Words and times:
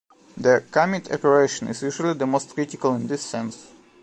The 0.35 0.63
"commit" 0.71 1.11
operation 1.11 1.67
is 1.67 1.83
usually 1.83 2.15
the 2.15 2.25
most 2.25 2.55
critical 2.55 2.95
in 2.95 3.05
this 3.05 3.21
sense. 3.21 3.67